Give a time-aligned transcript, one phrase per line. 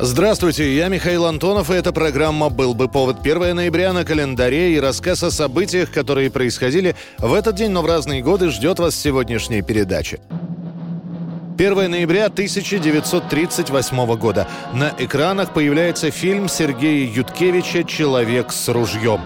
[0.00, 4.78] Здравствуйте, я Михаил Антонов, и эта программа «Был бы повод» 1 ноября на календаре и
[4.78, 9.60] рассказ о событиях, которые происходили в этот день, но в разные годы, ждет вас сегодняшняя
[9.60, 10.20] передача.
[11.58, 14.46] 1 ноября 1938 года.
[14.72, 19.20] На экранах появляется фильм Сергея Юткевича «Человек с ружьем».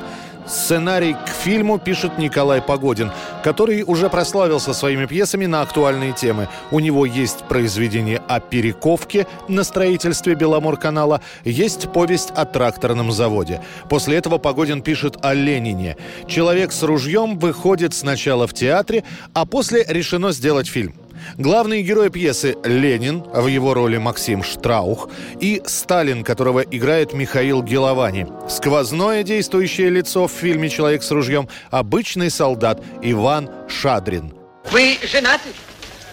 [0.46, 3.12] Сценарий к фильму пишет Николай Погодин,
[3.44, 6.48] который уже прославился своими пьесами на актуальные темы.
[6.70, 13.62] У него есть произведение о Перековке на строительстве Беломорканала, есть повесть о тракторном заводе.
[13.88, 15.96] После этого Погодин пишет о Ленине.
[16.26, 20.94] «Человек с ружьем» выходит сначала в театре, а после решено сделать фильм.
[21.38, 25.08] Главные герои пьесы– Ленин, в его роли Максим Штраух,
[25.40, 28.26] и Сталин, которого играет Михаил Геловани.
[28.48, 34.34] Сквозное действующее лицо в фильме «Человек с ружьем»– обычный солдат Иван Шадрин.
[34.70, 35.48] Вы женаты?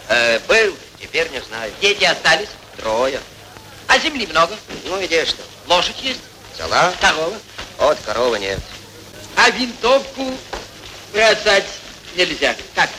[0.08, 1.72] Э, был, теперь не знаю.
[1.81, 2.50] Дети остались?
[2.78, 3.19] Трое.
[3.88, 4.56] А земли много?
[4.86, 5.41] Ну, где что?
[5.67, 6.22] Лошадь есть?
[6.58, 6.94] Цела?
[7.00, 7.36] Корова?
[7.80, 8.59] От коровы нет.
[9.36, 10.31] А винтовку
[11.14, 11.66] бросать
[12.16, 12.56] нельзя.
[12.75, 12.89] Как?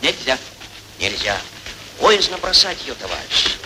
[0.00, 0.38] Нельзя.
[1.02, 1.36] Нельзя.
[2.00, 3.56] Боязно бросать ее, товарищ.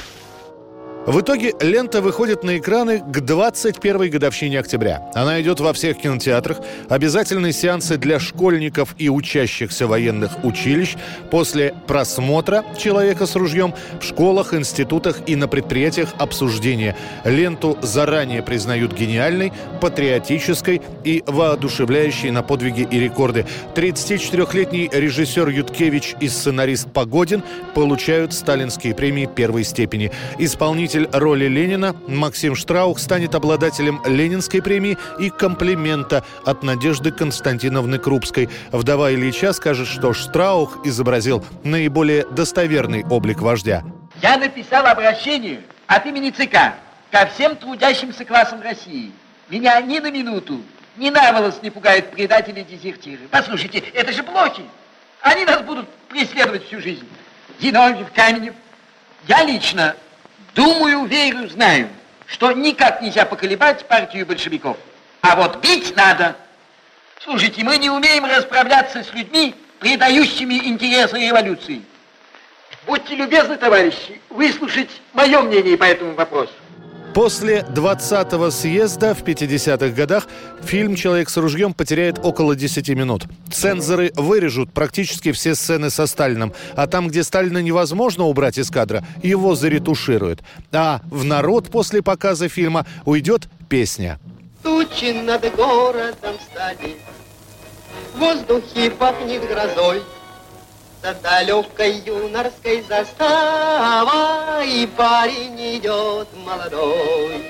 [1.06, 5.08] В итоге лента выходит на экраны к 21-й годовщине октября.
[5.14, 6.58] Она идет во всех кинотеатрах.
[6.88, 10.96] Обязательные сеансы для школьников и учащихся военных училищ.
[11.30, 16.96] После просмотра «Человека с ружьем» в школах, институтах и на предприятиях обсуждения.
[17.24, 23.46] Ленту заранее признают гениальной, патриотической и воодушевляющей на подвиги и рекорды.
[23.76, 27.44] 34-летний режиссер Юткевич и сценарист Погодин
[27.76, 30.10] получают сталинские премии первой степени.
[30.38, 38.48] Исполнитель роли Ленина Максим Штраух станет обладателем Ленинской премии и комплимента от Надежды Константиновны Крупской.
[38.72, 43.82] Вдова Ильича скажет, что Штраух изобразил наиболее достоверный облик вождя.
[44.22, 46.74] Я написал обращение от имени ЦК
[47.10, 49.12] ко всем трудящимся классам России.
[49.48, 50.60] Меня ни на минуту,
[50.96, 53.28] ни на волос не пугают предатели и дезертиры.
[53.30, 54.62] Послушайте, это же блохи.
[55.20, 57.06] Они нас будут преследовать всю жизнь.
[57.60, 58.54] Зиновьев, Каменев.
[59.28, 59.96] Я лично
[60.56, 61.88] думаю, верю, знаю,
[62.26, 64.76] что никак нельзя поколебать партию большевиков.
[65.20, 66.34] А вот бить надо.
[67.22, 71.82] Слушайте, мы не умеем расправляться с людьми, предающими интересы революции.
[72.86, 76.52] Будьте любезны, товарищи, выслушать мое мнение по этому вопросу.
[77.16, 80.28] После 20-го съезда в 50-х годах
[80.62, 83.24] фильм «Человек с ружьем» потеряет около 10 минут.
[83.50, 89.02] Цензоры вырежут практически все сцены со Сталином, а там, где Сталина невозможно убрать из кадра,
[89.22, 90.42] его заретушируют.
[90.72, 94.20] А в народ после показа фильма уйдет песня.
[94.62, 96.96] Тучи над городом стали,
[98.14, 100.02] В воздухе пахнет грозой,
[101.02, 107.44] За далекой юнорской заставой Парень идет молодой.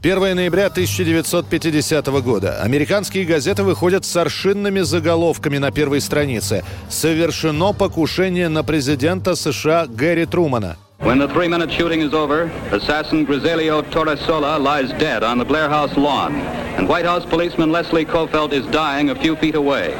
[0.00, 2.62] 1 ноября 1950 года.
[2.62, 6.64] Американские газеты выходят с аршинными заголовками на первой странице.
[6.88, 10.76] «Совершено покушение на президента США Гэри Трумана».
[11.00, 15.96] When the three-minute shooting is over, assassin Griselio Torresola lies dead on the Blair House
[15.96, 16.34] lawn,
[16.76, 19.94] and White House policeman Leslie Kofeld is dying a few feet away.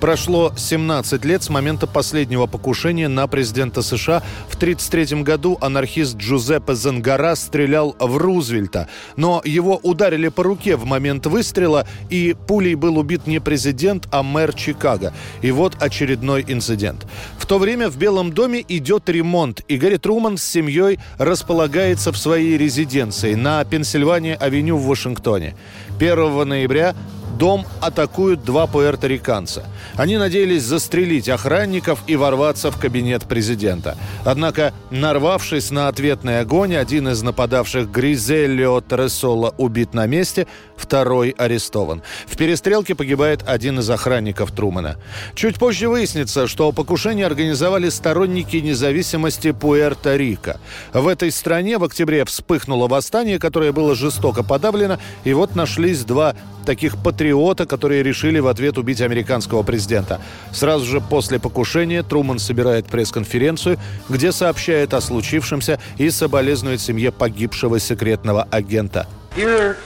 [0.00, 4.22] Прошло 17 лет с момента последнего покушения на президента США.
[4.48, 8.88] В 1933 году анархист Джузеппе Зангара стрелял в Рузвельта.
[9.16, 14.22] Но его ударили по руке в момент выстрела, и пулей был убит не президент, а
[14.22, 15.12] мэр Чикаго.
[15.42, 17.04] И вот очередной инцидент.
[17.36, 22.18] В то время в Белом доме идет ремонт, и Гарри Труман с семьей располагается в
[22.18, 25.56] своей резиденции на Пенсильвания-авеню в Вашингтоне.
[25.98, 26.94] 1 ноября
[27.38, 29.64] Дом атакуют два пуэрториканца.
[29.94, 33.96] Они надеялись застрелить охранников и ворваться в кабинет президента.
[34.24, 42.02] Однако, нарвавшись на ответный огонь, один из нападавших Гризелио Тересола убит на месте, второй арестован.
[42.26, 44.96] В перестрелке погибает один из охранников Трумана.
[45.34, 50.56] Чуть позже выяснится, что покушение организовали сторонники независимости Пуэрто-Рико.
[50.92, 56.34] В этой стране в октябре вспыхнуло восстание, которое было жестоко подавлено, и вот нашлись два
[56.68, 60.20] таких патриота, которые решили в ответ убить американского президента.
[60.52, 63.78] Сразу же после покушения Труман собирает пресс-конференцию,
[64.10, 69.06] где сообщает о случившемся и соболезнует семье погибшего секретного агента.
[69.34, 69.76] Here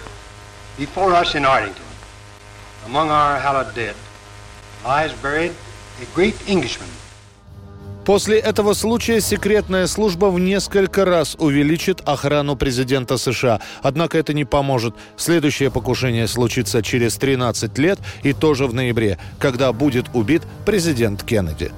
[4.84, 5.52] lies buried
[6.00, 7.01] a great Englishman.
[8.04, 13.60] После этого случая секретная служба в несколько раз увеличит охрану президента США.
[13.80, 14.96] Однако это не поможет.
[15.16, 21.70] Следующее покушение случится через 13 лет и тоже в ноябре, когда будет убит президент Кеннеди.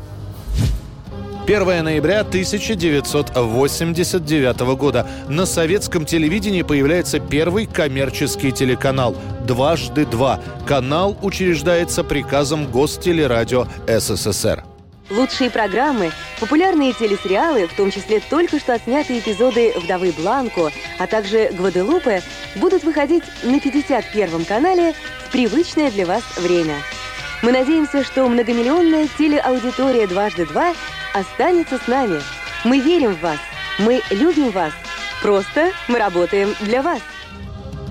[1.46, 9.14] 1 ноября 1989 года на советском телевидении появляется первый коммерческий телеканал
[9.46, 10.40] «Дважды два».
[10.66, 14.64] Канал учреждается приказом Гостелерадио СССР.
[15.10, 21.50] Лучшие программы, популярные телесериалы, в том числе только что отснятые эпизоды «Вдовы Бланко», а также
[21.52, 22.22] «Гваделупе»
[22.56, 24.94] будут выходить на 51-м канале
[25.26, 26.76] в привычное для вас время.
[27.42, 30.72] Мы надеемся, что многомиллионная телеаудитория «Дважды два»
[31.12, 32.22] останется с нами.
[32.64, 33.38] Мы верим в вас.
[33.78, 34.72] Мы любим вас.
[35.20, 37.00] Просто мы работаем для вас.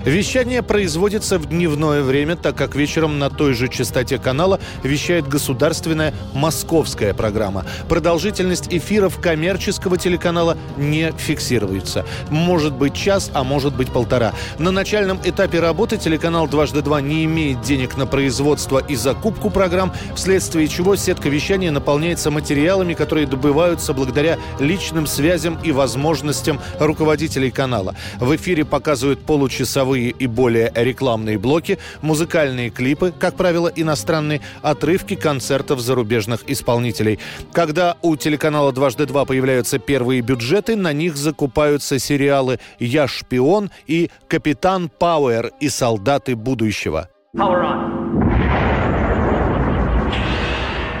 [0.04, 6.12] Вещание производится в дневное время, так как вечером на той же частоте канала вещает государственная
[6.34, 7.64] московская программа.
[7.88, 12.04] Продолжительность эфиров коммерческого телеканала не фиксируется.
[12.28, 14.34] Может быть час, а может быть полтора.
[14.58, 19.90] На начальном этапе работы телеканал «Дважды два» не имеет денег на производство и закупку программ,
[20.14, 27.94] вследствие чего сетка вещания наполняется материалами, которые добываются благодаря личным связям и возможностям руководителей канала.
[28.18, 35.14] В эфире показывают получасовые часовые и более рекламные блоки, музыкальные клипы, как правило, иностранные, отрывки
[35.14, 37.18] концертов зарубежных исполнителей.
[37.52, 44.10] Когда у телеканала «Дважды два» появляются первые бюджеты, на них закупаются сериалы «Я шпион» и
[44.28, 47.08] «Капитан Пауэр» и «Солдаты будущего».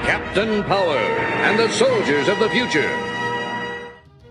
[0.06, 1.00] Captain Power
[1.46, 3.13] and the soldiers of the future.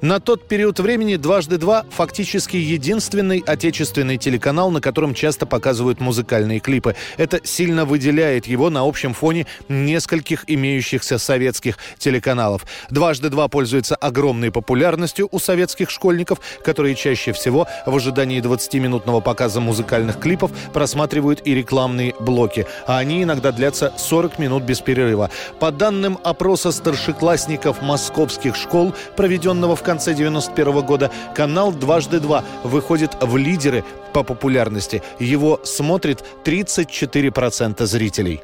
[0.04, 6.60] На тот период времени «Дважды два» фактически единственный отечественный телеканал, на котором часто показывают музыкальные
[6.60, 6.98] клипы.
[7.16, 12.66] Это сильно выделяет его на общем фоне нескольких имеющихся советских телеканалов.
[12.90, 19.62] «Дважды два» пользуется огромной популярностью у советских школьников, которые чаще всего в ожидании 20-минутного показа
[19.62, 25.30] музыкальных клипов просматривают и рекламные блоки, а они иногда длятся 40 минут без перерыва.
[25.62, 33.18] По данным опроса старшеклассников московских школ, проведенного в конце 91 года канал «Дважды два» выходит
[33.22, 35.02] в лидеры по популярности.
[35.20, 38.42] Его смотрит 34% зрителей.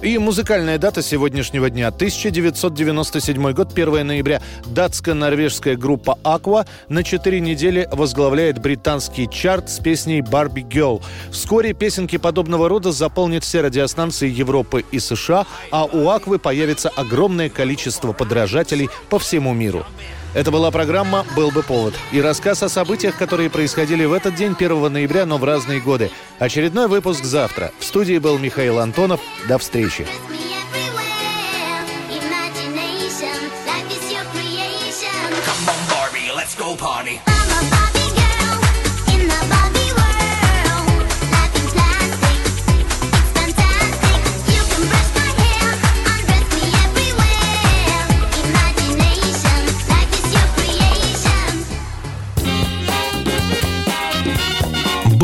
[0.00, 1.88] И музыкальная дата сегодняшнего дня.
[1.88, 4.40] 1997 год, 1 ноября.
[4.66, 11.02] Датско-норвежская группа Aqua на 4 недели возглавляет британский чарт с песней «Барби Girl».
[11.32, 17.48] Вскоре песенки подобного рода заполнят все радиостанции Европы и США, а у Аквы появится огромное
[17.48, 19.84] количество подражателей по всему миру.
[20.34, 24.54] Это была программа «Был бы повод» и рассказ о событиях, которые происходили в этот день
[24.58, 26.10] 1 ноября, но в разные годы.
[26.38, 27.72] Очередной выпуск завтра.
[27.78, 29.20] В студии был Михаил Антонов.
[29.48, 30.06] До встречи.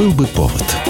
[0.05, 0.84] Был бы повод.